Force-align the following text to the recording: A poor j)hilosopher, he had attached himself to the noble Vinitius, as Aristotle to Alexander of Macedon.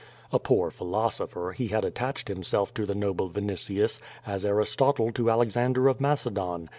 A 0.31 0.39
poor 0.39 0.71
j)hilosopher, 0.71 1.53
he 1.53 1.67
had 1.67 1.85
attached 1.85 2.27
himself 2.27 2.73
to 2.73 2.87
the 2.87 2.95
noble 2.95 3.29
Vinitius, 3.29 3.99
as 4.25 4.43
Aristotle 4.47 5.11
to 5.11 5.29
Alexander 5.29 5.87
of 5.87 6.01
Macedon. 6.01 6.69